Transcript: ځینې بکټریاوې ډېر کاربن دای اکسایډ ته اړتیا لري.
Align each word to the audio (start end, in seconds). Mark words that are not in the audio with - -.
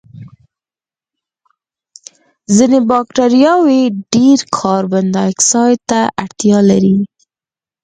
ځینې 2.55 2.79
بکټریاوې 2.89 3.81
ډېر 4.13 4.39
کاربن 4.57 5.05
دای 5.15 5.27
اکسایډ 5.33 5.79
ته 5.89 5.99
اړتیا 6.23 6.59
لري. 6.69 6.95